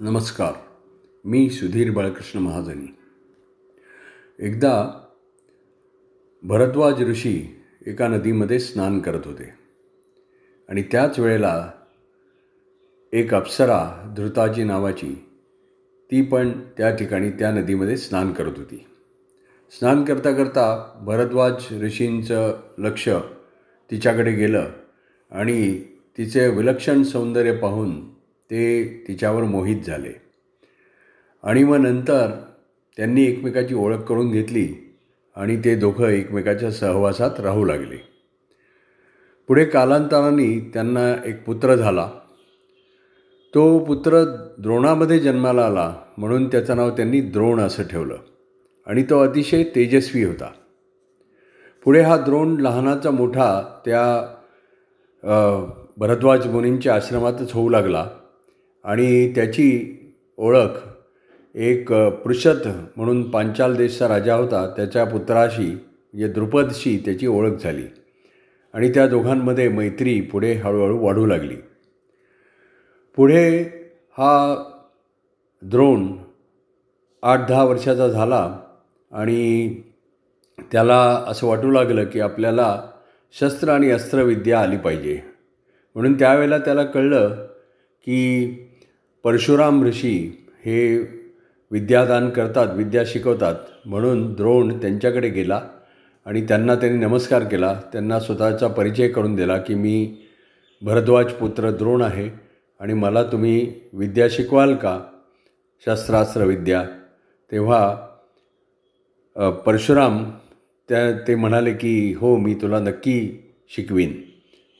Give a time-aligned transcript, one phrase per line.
[0.00, 0.52] नमस्कार
[1.24, 2.96] मी सुधीर बाळकृष्ण महाजनी.
[4.38, 5.04] एकदा
[6.42, 9.54] भरद्वाज ऋषी एका नदीमध्ये स्नान करत होते
[10.68, 11.70] आणि त्याच वेळेला
[13.12, 15.26] एक अप्सरा धृताजी नावाची
[16.10, 18.86] ती पण त्या ठिकाणी त्या नदीमध्ये स्नान करत होती.
[19.70, 23.08] स्नान करता करता भरद्वाज ऋषींचं लक्ष
[23.90, 24.70] तिच्याकडे गेलं
[25.30, 25.82] आणि
[26.18, 28.17] तिचे विलक्षण सौंदर्य पाहून
[28.50, 30.12] ते तिच्यावर मोहित झाले.
[31.42, 32.30] आणि मग नंतर
[32.96, 34.68] त्यांनी एकमेकाची ओळख करून घेतली
[35.36, 37.96] आणि ते दोघं एकमेकाच्या सहवासात राहू लागले.
[39.48, 42.10] पुढे कालांतराने त्यांना एक पुत्र झाला.
[43.54, 44.24] तो पुत्र
[44.58, 48.16] द्रोणामध्ये जन्माला आला म्हणून त्याचं नाव त्यांनी द्रोण असं ठेवलं
[48.86, 50.50] आणि तो अतिशय तेजस्वी होता.
[51.84, 54.04] पुढे हा द्रोण लहानाचा मोठा त्या
[55.98, 58.08] भरद्वाज मुनींच्या आश्रमातच होऊ लागला.
[58.88, 59.68] आणि त्याची
[60.36, 60.78] ओळख
[61.54, 64.66] एक पृषत म्हणून पांचाल देशचा राजा होता.
[64.76, 67.82] त्याच्या पुत्राशी म्हणजे द्रुपदशी त्याची ओळख झाली.
[68.72, 71.56] आणि त्या दोघांमध्ये मैत्री पुढे हळूहळू वाढू लागली.
[73.16, 73.58] पुढे
[74.18, 74.64] हा
[75.62, 76.06] द्रोण
[77.22, 78.60] आठ दहा वर्षाचा झाला
[79.12, 79.74] आणि
[80.72, 82.82] त्याला असं वाटू लागलं की आपल्याला
[83.32, 85.20] शस्त्र आणि अस्त्रविद्या आली पाहिजे.
[85.94, 87.46] म्हणून त्यावेळेला त्याला कळलं
[88.06, 88.64] की
[89.24, 90.98] परशुराम ऋषी हे
[91.70, 93.54] विद्यादान करतात विद्या शिकवतात
[93.86, 95.60] म्हणून द्रोण त्यांच्याकडे गेला
[96.26, 97.72] आणि त्यांना त्यांनी नमस्कार केला.
[97.92, 100.16] त्यांना स्वतःचा परिचय करून दिला की मी
[100.82, 102.28] भरद्वाज पुत्र द्रोण आहे
[102.80, 105.00] आणि मला तुम्ही विद्या शिकवाल का?
[105.86, 106.84] शस्त्रास्त्र विद्या.
[107.52, 107.94] तेव्हा
[109.66, 110.24] परशुराम
[110.88, 113.20] त्या ते म्हणाले की हो मी तुला नक्की
[113.76, 114.22] शिकवीन.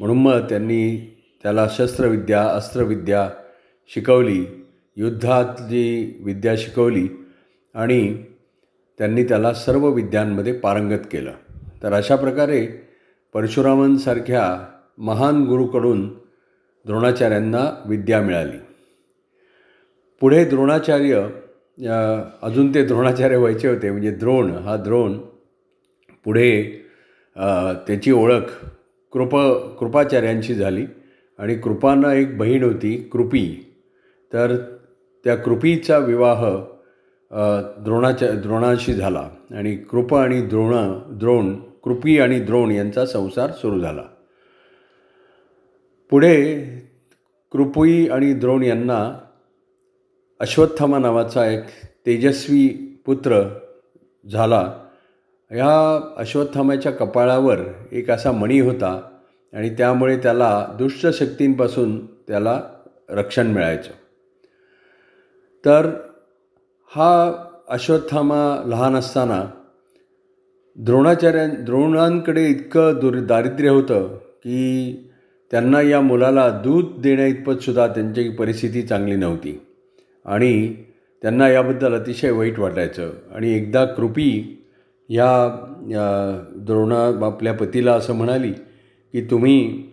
[0.00, 0.96] म्हणून मग त्यांनी
[1.42, 3.28] त्याला शस्त्रविद्या अस्त्रविद्या
[3.94, 4.44] शिकवली
[4.96, 7.08] युद्धातली विद्या शिकवली
[7.74, 8.22] आणि
[8.98, 11.32] त्यांनी त्याला सर्व विद्यांमध्ये पारंगत केलं.
[11.82, 12.66] तर अशा प्रकारे
[13.34, 14.44] परशुरामांसारख्या
[14.98, 16.08] महान गुरुकडून
[16.86, 18.58] द्रोणाचार्यांना विद्या मिळाली.
[20.20, 21.26] पुढे द्रोणाचार्य
[22.42, 25.18] अजून ते द्रोणाचार्य व्हायचे होते म्हणजे द्रोण हा द्रोण
[26.24, 26.50] पुढे
[27.86, 28.64] त्याची ओळख
[29.12, 29.36] कृप
[29.78, 30.86] कृपाचार्यांशी झाली
[31.38, 33.67] आणि कृपांना एक बहीण होती कृपी.
[34.32, 34.56] तर
[35.24, 36.44] त्या कृपीचा विवाह
[37.84, 40.74] द्रोणाच्या द्रोणाशी झाला आणि कृप आणि द्रोण
[41.18, 44.02] द्रोण कृपी आणि द्रोण यांचा संसार सुरू झाला.
[46.10, 46.36] पुढे
[47.52, 49.00] कृपी आणि द्रोण यांना
[50.40, 51.64] अश्वत्थामा नावाचा एक
[52.06, 52.68] तेजस्वी
[53.06, 53.42] पुत्र
[54.32, 54.60] झाला.
[55.50, 57.58] ह्या अश्वत्थामाच्या कपाळावर
[57.92, 59.00] एक असा मणी होता
[59.52, 62.60] आणि त्यामुळे त्याला दुष्ट शक्तींपासून त्याला
[63.08, 63.90] रक्षण मिळायचं.
[65.64, 65.90] तर
[66.96, 67.32] हा
[67.68, 69.44] अश्वत्थामा लहान असताना
[70.76, 74.60] द्रोणाचार्या द्रोणांकडे इतकं दुर दारिद्र्य होतं की
[75.50, 79.60] त्यांना या मुलाला दूध देण्याइतपतसुद्धा त्यांची परिस्थिती चांगली नव्हती.
[80.24, 80.74] आणि
[81.22, 83.12] त्यांना याबद्दल अतिशय वाईट वाटायचं.
[83.34, 84.62] आणि एकदा कृपी
[85.08, 85.30] या
[86.56, 88.52] द्रोणा आपल्या पतीला असं म्हणाली
[89.12, 89.84] की तुम्ही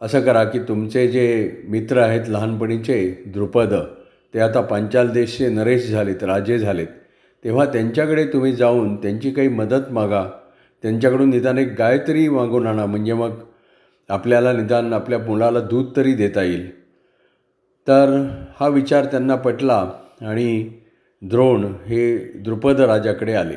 [0.00, 3.74] असं करा की तुमचे जे मित्र आहेत लहानपणीचे द्रुपद
[4.34, 6.86] ते आता पांचाल देशचे नरेश झालेत राजे झालेत.
[7.44, 10.24] तेव्हा त्यांच्याकडे तुम्ही जाऊन त्यांची काही मदत मागा.
[10.82, 13.30] त्यांच्याकडून निदान एक गाय तरी मागून आणा म्हणजे मग
[14.08, 16.80] आपल्याला निदान आपल्या मुलाला दूध तरी देता येईल.
[17.88, 18.28] तर
[18.60, 20.70] हा विचार त्यांना पटला आणि
[21.22, 23.54] द्रोण हे द्रुपद राजाकडे आले.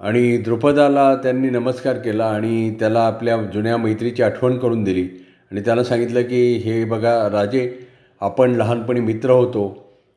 [0.00, 5.08] आणि द्रुपदाला त्यांनी नमस्कार केला आणि त्याला आपल्या जुन्या मैत्रीची आठवण करून दिली.
[5.50, 7.78] आणि त्याला सांगितलं की हे बघा राजे
[8.22, 9.62] आपण लहानपणी मित्र होतो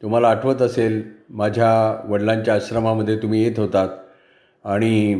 [0.03, 1.69] तुम्हाला आठवत असेल माझ्या
[2.09, 3.89] वडिलांच्या आश्रमामध्ये तुम्ही येत होतात.
[4.65, 5.15] आणि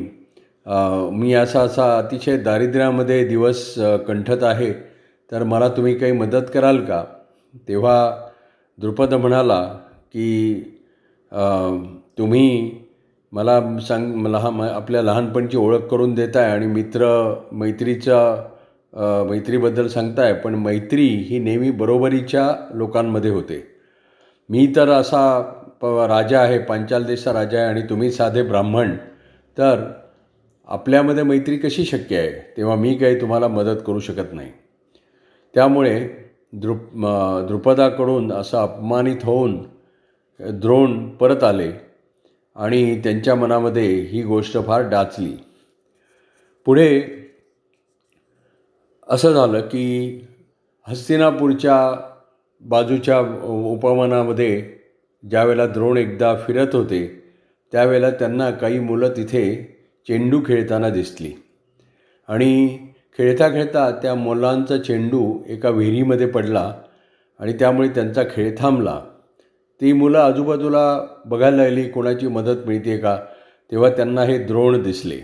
[1.12, 3.74] मी असा असा अतिशय दारिद्र्यामध्ये दिवस
[4.08, 4.72] कंठत आहे.
[5.30, 7.04] तर मला तुम्ही काही मदत कराल का?
[7.68, 8.12] तेव्हा
[8.78, 9.62] द्रुपद म्हणाला
[10.14, 10.54] की
[12.18, 12.72] तुम्ही
[13.34, 17.08] मला सांग लहान आपल्या लहानपणची ओळख करून देताय आणि मित्र
[17.52, 18.20] मैत्रीचा
[18.96, 23.64] मैत्रीबद्दल सांगताय पण मैत्री ही नेहमी बरोबरीच्या लोकांमध्ये होते.
[24.50, 25.42] मी तर असा
[25.82, 28.96] प राजा आहे पांचाल देशचा राजा आहे आणि तुम्ही साधे ब्राह्मण
[29.58, 29.84] तर
[30.68, 32.54] आपल्यामध्ये मैत्री कशी शक्य आहे?
[32.58, 34.52] तेव्हा मी काही तुम्हाला मदत करू शकत नाही.
[35.54, 36.10] त्यामुळे
[36.54, 36.84] द्रुप
[37.48, 39.58] द्रुपदाकडून असं अपमानित होऊन
[40.40, 41.72] द्रोण परत आले
[42.56, 45.34] आणि त्यांच्या मनामध्ये ही गोष्ट फार डाचली.
[46.66, 47.02] पुढे
[49.10, 50.18] असं झालं की
[50.88, 52.10] हस्तिनापूरच्या
[52.62, 54.74] बाजूच्या उपवनामध्ये
[55.30, 57.24] ज्यावेळेला द्रोण एकदा फिरत होते
[57.72, 59.76] त्यावेळेला त्यांना काही मुलं तिथे
[60.08, 61.32] चेंडू खेळताना दिसली.
[62.28, 62.78] आणि
[63.18, 66.74] खेळता खेळता त्या मुलांचा चेंडू एका विहिरीमध्ये पडला
[67.40, 69.02] आणि त्यामुळे त्यांचा खेळ थांबला.
[69.82, 73.18] ती मुलं आजूबाजूला बघायला लागली कोणाची मदत मिळते का?
[73.72, 75.20] तेव्हा त्यांना हे द्रोण दिसले.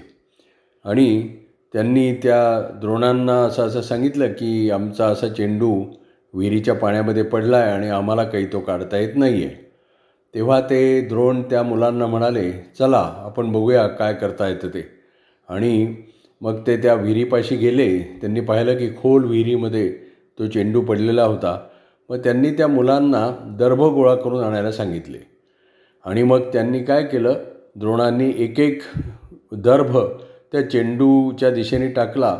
[0.86, 1.38] आणि
[1.74, 5.84] त्यांनी त्या द्रोणांना असं असं सांगितलं की आमचा असा चेंडू
[6.34, 9.72] विहिरीच्या पाण्यामध्ये पडला आहे आणि आम्हाला काही तो काढता येत नाही आहे
[10.36, 14.88] तेव्हा ते द्रोण त्या मुलांना म्हणाले चला आपण बघूया काय करता येतं ते.
[15.50, 15.96] आणि
[16.42, 18.00] मग ते त्या विहिरीपाशी गेले.
[18.00, 19.98] त्यांनी पाहिलं की खोल विहिरीमध्ये
[20.40, 21.60] तो चेंडू पडलेला होता.
[22.10, 25.18] मग त्यांनी त्या मुलांना दर्भ गोळा करून आणायला सांगितले.
[26.06, 27.34] आणि मग त्यांनी काय केलं?
[27.76, 28.82] द्रोणांनी एक एक
[29.52, 29.98] दर्भ
[30.52, 32.40] त्या चेंडूच्या दिशेने टाकला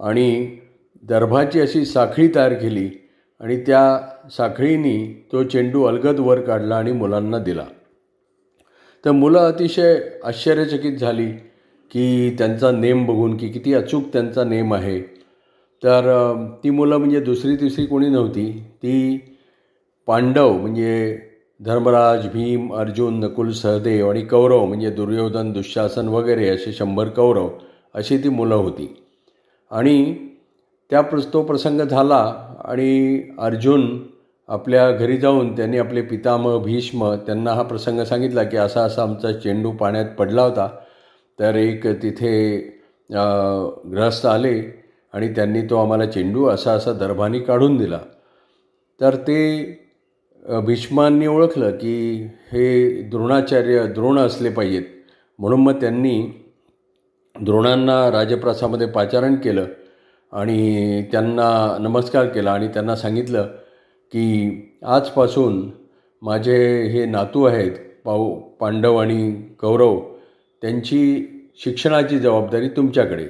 [0.00, 0.56] आणि
[1.02, 2.90] दर्भाची अशी साखळी तयार केली
[3.40, 7.64] आणि त्या साखळीनी तो चेंडू अलगद वर काढला आणि मुलांना दिला.
[9.04, 11.30] तर मुलं अतिशय आश्चर्यचकित झाली
[11.90, 15.00] की त्यांचा नेम बघून की किती अचूक त्यांचा नेम आहे.
[15.82, 16.34] तर
[16.64, 18.62] ती मुलं म्हणजे दुसरी तिसरी कोणी नव्हती.
[18.76, 19.20] ती
[20.06, 21.18] पांडव म्हणजे
[21.60, 27.48] धर्मराज भीम अर्जुन नकुल सहदेव आणि कौरव म्हणजे दुर्योधन दुःशासन वगैरे असे शंभर कौरव
[27.94, 28.86] अशी ती मुलं होती.
[29.70, 30.14] आणि
[30.90, 32.18] त्या प्रस तो प्रसंग झाला
[32.64, 33.86] आणि अर्जुन
[34.48, 39.32] आपल्या घरी जाऊन त्यांनी आपले पितामह भीष्म त्यांना हा प्रसंग सांगितला की असा असा आमचा
[39.32, 40.68] चेंडू पाण्यात पडला होता.
[41.38, 42.58] तर एक तिथे
[43.10, 44.60] ग्रस्त आले
[45.14, 47.98] आणि त्यांनी तो आम्हाला चेंडू असा असा दर्भानी काढून दिला.
[49.00, 49.40] तर ते
[50.44, 54.82] भीष्मांनी ओळखलं की हे द्रोणाचार्य द्रोण असले पाहिजेत.
[55.38, 56.20] म्हणून मग त्यांनी
[57.40, 59.66] द्रोणांना राजप्रासामध्ये पाचारण केलं
[60.32, 63.46] आणि त्यांना नमस्कार केला आणि त्यांना सांगितलं
[64.12, 65.70] की आजपासून
[66.22, 67.72] माझे हे नातू आहेत
[68.04, 70.00] पाऊ पांडव आणि कौरव
[70.62, 71.26] त्यांची
[71.56, 73.26] शिक्षणाची जबाबदारी तुमच्याकडे.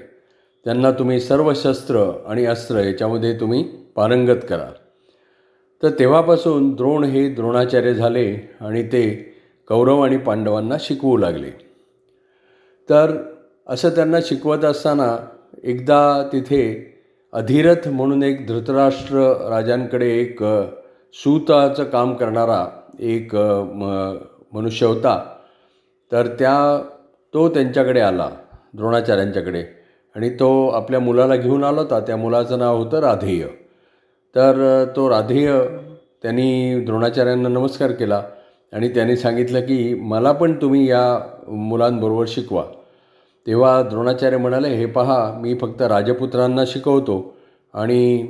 [0.66, 3.62] त्यांना तुम्ही सर्व शस्त्र आणि अस्त्र याच्यामध्ये तुम्ही
[3.96, 4.68] पारंगत करा
[5.82, 9.34] तर तेव्हापासून द्रोण हे द्रोणाचार्य झाले आणि ते
[9.68, 11.50] कौरव आणि पांडवांना शिकवू लागले.
[12.90, 13.16] तर
[13.68, 15.16] असं त्यांना शिकवत असताना
[15.64, 16.94] एकदा तिथे
[17.32, 19.16] अधिरथ म्हणून एक धृतराष्ट्र
[19.48, 20.42] राजांकडे एक
[21.12, 22.66] सूताचं काम करणारा
[23.00, 24.16] एक म
[24.52, 25.36] मनुष्य होता.
[26.12, 26.82] तर त्या
[27.34, 28.30] तो त्यांच्याकडे आला
[28.74, 29.64] द्रोणाचार्यांच्याकडे.
[30.14, 32.00] आणि तो आपल्या मुलाला घेऊन आला होता.
[32.00, 33.46] त्या मुलाचं नाव होतं राधेय.
[34.34, 35.52] तर तो राधेय
[36.22, 38.22] त्यांनी द्रोणाचार्यांना नमस्कार केला
[38.72, 42.64] आणि त्यांनी सांगितलं की मला पण तुम्ही या मुलांबरोबर शिकवा.
[43.46, 47.36] तेव्हा द्रोणाचार्य म्हणाले हे पहा मी फक्त राजपुत्रांना शिकवतो
[47.74, 48.26] आणि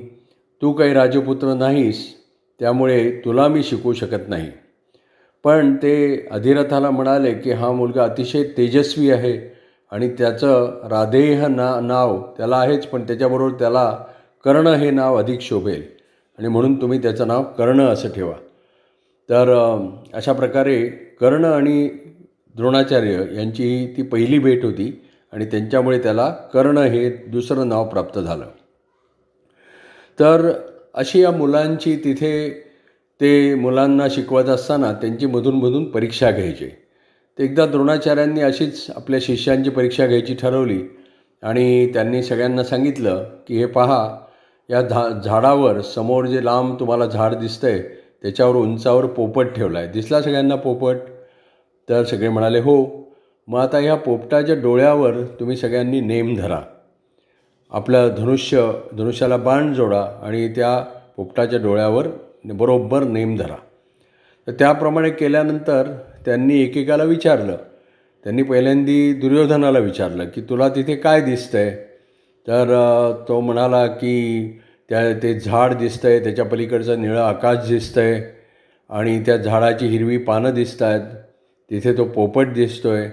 [0.62, 2.14] तू काही राजपुत्र नाहीस
[2.60, 4.50] त्यामुळे तुला मी शिकवू शकत नाही.
[5.44, 9.38] पण ते अधिरथाला म्हणाले की हा मुलगा अतिशय तेजस्वी आहे
[9.90, 13.98] आणि त्याचं राधेय ना नाव त्याला आहेच पण त्याच्याबरोबर त्याला
[14.44, 15.93] कर्ण हे नाव अधिक शोभेल.
[16.38, 18.34] आणि म्हणून तुम्ही त्याचं नाव कर्ण असं ठेवा.
[19.30, 19.76] तर
[20.14, 20.86] अशा प्रकारे
[21.20, 21.88] कर्ण आणि
[22.56, 25.02] द्रोणाचार्य यांची ही ती पहिली भेट होती
[25.32, 28.44] आणि त्यांच्यामुळे त्याला कर्ण हे दुसरं नाव प्राप्त झालं.
[30.20, 30.52] तर
[30.94, 32.64] अशी या मुलांची तिथे
[33.20, 36.66] ते मुलांना शिकवत असताना त्यांची मधूनमधून परीक्षा घ्यायची.
[37.38, 40.82] ते एकदा द्रोणाचार्यांनी अशीच आपल्या शिष्यांची परीक्षा घ्यायची ठरवली
[41.42, 44.23] आणि त्यांनी सगळ्यांना सांगितलं की हे पहा
[44.70, 47.78] या झा झाडावर समोर जे लांब तुम्हाला झाड दिसतं आहे
[48.22, 50.96] त्याच्यावर उंचावर पोपट ठेवला आहे दिसला सगळ्यांना पोपट?
[51.88, 53.04] तर सगळे म्हणाले हो.
[53.48, 56.60] मग आता ह्या पोपटाच्या डोळ्यावर तुम्ही सगळ्यांनी नेम धरा.
[57.70, 60.84] आपलं धनुष्य धनुष्याला बाण जोडा आणि त्या
[61.16, 62.08] पोपटाच्या डोळ्यावर
[62.44, 63.56] बरोबर नेम धरा.
[64.46, 65.92] तर त्याप्रमाणे केल्यानंतर
[66.24, 67.56] त्यांनी एकेकाला विचारलं.
[68.24, 71.93] त्यांनी पहिल्यांदी दुर्योधनाला विचारलं की तुला तिथे काय दिसतं आहे
[72.48, 72.68] तर
[73.28, 74.58] तो म्हणाला की
[74.90, 78.22] त्या ते झाड दिसतं आहे त्याच्या पलीकडचं निळं आकाश दिसतं आहे
[78.90, 81.00] आणि त्या झाडाची हिरवी पानं दिसत आहेत
[81.70, 83.08] तिथे तो पोपट दिसतो आहे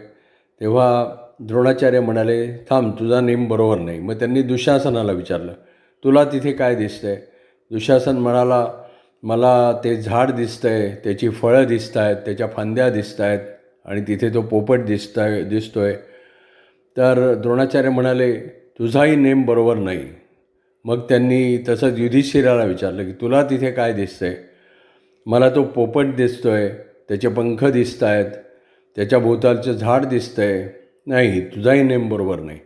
[0.62, 1.06] तेव्हा
[1.40, 4.00] द्रोणाचार्य म्हणाले थांब तुझा नेम बरोबर नाही.
[4.00, 5.54] मग त्यांनी दुशासनाला विचारलं
[6.04, 7.18] तुला तिथे काय दिसतं आहे
[7.72, 8.66] दुशासन म्हणाला
[9.24, 13.40] मला ते झाड दिसतं आहे त्याची फळं दिसत आहेत त्याच्या फांद्या दिसत आहेत
[13.86, 15.96] आणि तिथे तो पोपट दिसत आहे दिसतो आहे
[16.98, 20.06] तर द्रोणाचार्य म्हणाले तुझाही नेम बरोबर नाही.
[20.86, 24.36] मग त्यांनी तसंच युधिष्ठिराला विचारलं की तुला तिथे काय दिसतं आहे
[25.26, 26.70] मला तो पोपट दिसतो आहे
[27.10, 28.32] त्याचे पंख दिसत आहेत
[28.98, 30.64] त्याच्या भोवतालचं झाड दिसतं आहे
[31.08, 32.60] नाही तुझाही नेम बरोबर नाही.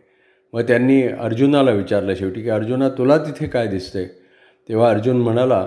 [0.54, 4.08] मग त्यांनी अर्जुनाला विचारलं शेवटी की अर्जुना तुला तिथे काय दिसतं आहे
[4.70, 5.64] तेव्हा अर्जुन म्हणाला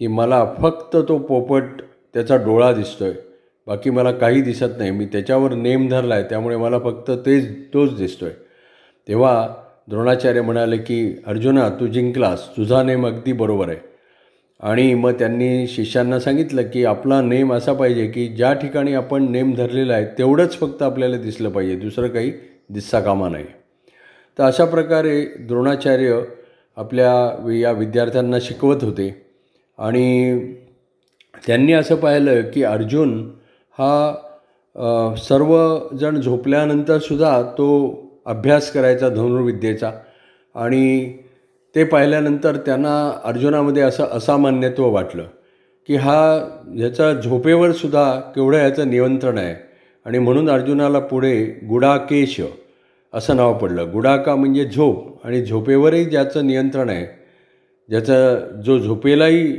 [0.00, 1.80] की मला फक्त तो पोपट
[2.14, 3.14] त्याचा डोळा दिसतो आहे
[3.66, 4.90] बाकी मला काही दिसत नाही.
[4.90, 8.34] मी त्याच्यावर नेम धरला आहे त्यामुळे मला फक्त तेच तोच दिसतो आहे
[9.08, 9.48] तेव्हा
[9.88, 12.48] द्रोणाचार्य म्हणाले की अर्जुना तू जिंकलास.
[12.56, 13.78] तुझा नेम अगदी बरोबर आहे.
[14.60, 19.54] आणि मग त्यांनी शिष्यांना सांगितलं की आपला नेम असा पाहिजे की ज्या ठिकाणी आपण नेम
[19.54, 21.76] धरलेला आहे तेवढंच फक्त आपल्याला दिसलं पाहिजे.
[21.76, 22.32] दुसरं काही
[22.70, 23.44] दिसता कामा नाही.
[24.38, 26.20] तर अशा प्रकारे द्रोणाचार्य
[26.76, 29.22] आपल्या या विद्यार्थ्यांना शिकवत होते.
[29.78, 30.38] आणि
[31.46, 33.30] त्यांनी असं पाहिलं की अर्जुन
[33.78, 34.14] हा
[35.18, 37.68] सर्वजण झोपल्यानंतरसुद्धा तो
[38.28, 39.90] अभ्यास करायचा धनुर्विद्येचा.
[40.54, 41.12] आणि
[41.74, 42.94] ते पाहिल्यानंतर त्यांना
[43.24, 45.26] अर्जुनामध्ये असं असामान्यत्व वाटलं
[45.88, 46.18] की हा
[46.76, 49.54] ह्याचा झोपेवर सुद्धा केवढं ह्याचं नियंत्रण आहे.
[50.06, 52.40] आणि म्हणून अर्जुनाला पुढे गुडाकेश
[53.12, 53.92] असं नाव पडलं.
[53.92, 57.06] गुडाका म्हणजे झोप आणि झोपेवरही ज्याचं नियंत्रण आहे
[57.88, 59.56] ज्याचं जो झोपेलाही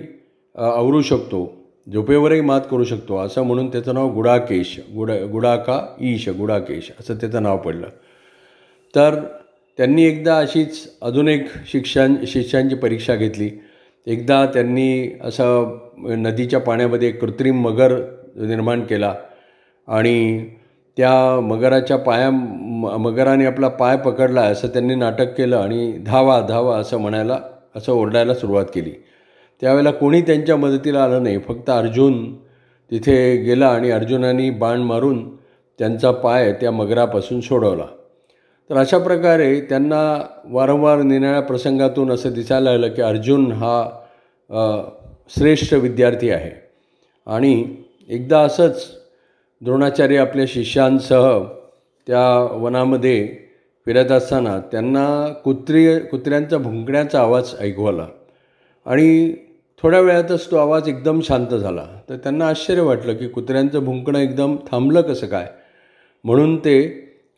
[0.55, 1.47] आवरू शकतो
[1.88, 7.43] झोपेवरही मात करू शकतो असं म्हणून त्याचं नाव गुडाकेश गुडा गुडाका ईश गुडाकेश असं त्याचं
[7.43, 7.88] नाव पडलं.
[8.96, 9.15] तर
[9.77, 13.50] त्यांनी एकदा अशीच अजून एक शिक्षण शिष्यांची परीक्षा घेतली.
[14.08, 17.96] एकदा त्यांनी असं नदीच्या पाण्यामध्ये कृत्रिम मगर
[18.36, 19.13] निर्माण केला
[19.88, 20.46] आणि
[20.98, 22.29] त्या मगराच्या पाया
[23.00, 27.39] मगराने आपला पाय पकडला असं त्यांनी नाटक केलं आणि धावा धावा असं म्हणायला
[27.75, 28.91] असं ओरडायला सुरुवात केली.
[29.62, 31.38] त्यावेळेला कोणी त्यांच्या मदतीला आलं नाही.
[31.38, 32.36] फक्त अर्जुन
[32.91, 35.36] तिथे गेला आणि अर्जुनानी बाण मारून
[35.79, 37.86] त्यांचा पाय त्या मगरापासून सोडवला.
[38.69, 40.01] तर अशा प्रकारे त्यांना
[40.45, 43.75] वारंवार निराळ्या प्रसंगातून असं दिसायला लागलं की अर्जुन हा
[45.38, 46.51] श्रेष्ठ विद्यार्थी आहे.
[47.27, 47.75] आणि
[48.09, 48.85] एकदा असंच
[49.61, 51.39] द्रोणाचार्य आपल्या शिष्यांसह
[52.07, 53.27] त्या वनामध्ये
[53.85, 58.07] फिरत असताना त्यांना कुत्री कुत्र्यांचा भुंकण्याचा आवाज ऐकू आला.
[58.85, 59.33] आणि
[59.83, 61.85] थोड्या वेळातच तो आवाज एकदम शांत झाला.
[62.09, 65.47] तर त्यांना आश्चर्य वाटलं की कुत्र्यांचं भुंकणं एकदम थांबलं कसं काय?
[66.23, 66.79] म्हणून ते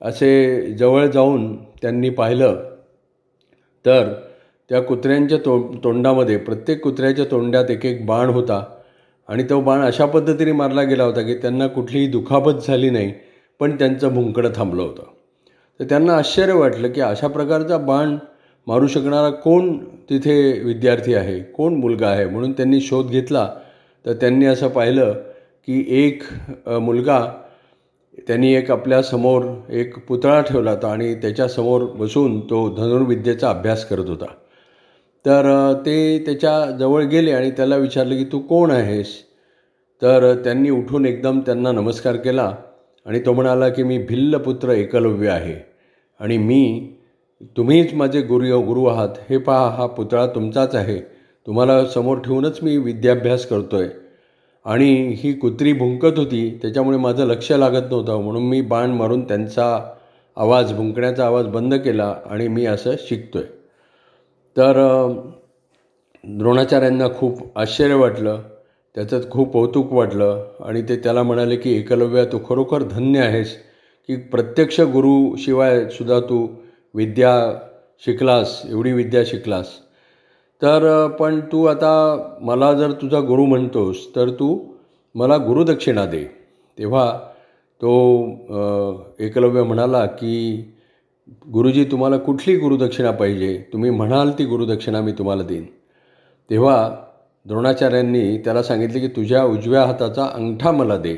[0.02, 2.64] असे जवळ जाऊन त्यांनी पाहिलं
[3.86, 4.12] तर
[4.70, 8.64] त्या कुत्र्यांच्या तो तोंडामध्ये प्रत्येक कुत्र्याच्या तोंडात एक एक बाण होता.
[9.30, 13.14] आणि तो बाण अशा पद्धतीने मारला गेला होता की त्यांना कुठलीही दुखापत झाली नाही
[13.60, 15.04] पण त्यांचं भुंकणं थांबलं होतं.
[15.80, 18.18] तर त्यांना आश्चर्य वाटलं की अशा प्रकारचा बाण
[18.68, 19.78] मारू शकणारा कोण
[20.10, 22.26] तिथे विद्यार्थी आहे कोण मुलगा आहे?
[22.26, 23.48] म्हणून त्यांनी शोध घेतला.
[24.06, 25.14] तर त्यांनी असं पाहिलं
[25.68, 26.24] की एक
[26.68, 27.20] मुलगा
[28.28, 34.26] त्यांनी एक आपल्यासमोर एक पुतळा ठेवला होता आणि त्याच्यासमोर बसून तो धनुर्विद्येचा अभ्यास करत होता.
[35.26, 39.08] तर ते त्याच्याजवळ गेले आणि त्याला विचारलं की तू कोण आहेस?
[40.02, 42.56] तर त्यांनी उठून एकदम त्यांना नमस्कार केला
[43.06, 45.56] आणि तो म्हणाला की मी भिल्लपुत्र एकलव्य आहे
[46.20, 46.94] आणि मी
[47.58, 49.10] तुम्हीच माझे गुरु गुरु आहात.
[49.30, 51.00] हे पहा हा पुतळा तुमचाच आहे.
[51.48, 54.01] तुम्हाला समोर ठेवूनच मी विद्याभ्यास करतो आहे
[54.66, 58.22] आणि ही कुत्री भुंकत होती त्याच्यामुळे माझं लक्ष लागत नव्हतं.
[58.22, 59.80] म्हणून मी बाण मारून त्यांचा
[60.38, 63.48] आवाज भुंकण्याचा आवाज बंद केला आणि मी असं शिकतो आहे
[64.58, 64.78] तर
[66.24, 68.42] द्रोणाचार्यांना खूप आश्चर्य वाटलं.
[68.96, 73.56] त्याच्यात खूप कौतुक वाटलं आणि ते त्याला म्हणाले की एकलव्या तू खरोखर धन्य आहेस
[74.10, 76.48] की प्रत्यक्ष गुरुशिवाय सुद्धा तू
[76.96, 77.34] विद्या
[78.06, 79.68] शिकलास एवढी विद्या शिकलास.
[80.62, 81.92] तर पण तू आता
[82.42, 84.58] मला जर तुझा गुरु म्हणतोस तर तू
[85.16, 86.24] मला गुरुदक्षिणा दे.
[86.78, 87.12] तेव्हा
[87.82, 90.36] तो एकलव्य म्हणाला की
[91.54, 93.58] गुरुजी तुम्हाला कुठली गुरुदक्षिणा पाहिजे?
[93.74, 95.66] तुम्ही म्हणाल ती गुरुदक्षिणा मी तुम्हाला देईन.
[96.50, 96.96] तेव्हा
[97.46, 101.16] द्रोणाचार्यांनी त्याला सांगितले की तुझ्या उजव्या हाताचा अंगठा मला दे.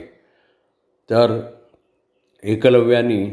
[1.09, 1.39] तर
[2.43, 3.25] एकलव्यानी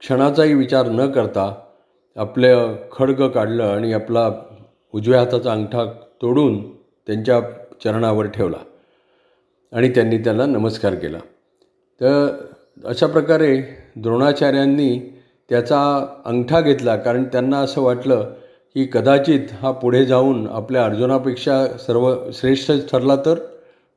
[0.00, 1.52] क्षणाचाही विचार न करता
[2.16, 4.30] आपलं खडग काढलं आणि आपला
[4.94, 5.84] उजव्या हाताचा अंगठा
[6.22, 6.60] तोडून
[7.06, 7.40] त्यांच्या
[7.84, 8.56] चरणावर ठेवला
[9.72, 11.18] आणि त्यांनी त्याला नमस्कार केला.
[12.00, 12.36] तर
[12.84, 13.56] अशा प्रकारे
[13.96, 14.98] द्रोणाचार्यांनी
[15.48, 15.80] त्याचा
[16.26, 18.32] अंगठा घेतला कारण त्यांना असं वाटलं
[18.74, 23.38] की कदाचित हा पुढे जाऊन आपल्या अर्जुनापेक्षा सर्व श्रेष्ठ ठरला तर?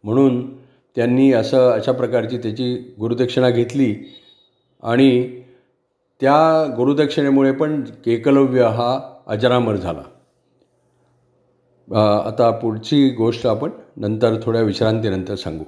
[0.03, 0.57] म्हणून
[0.95, 3.95] त्यांनी असं अशा प्रकारची त्याची गुरुदक्षिणा घेतली
[4.83, 5.41] आणि
[6.21, 10.01] त्या गुरुदक्षिणेमुळे पण एकलव्य हा अजरामर झाला.
[11.95, 15.63] आता पुढची गोष्ट आपण नंतर थोड्या विश्रांतीनंतर सांगू.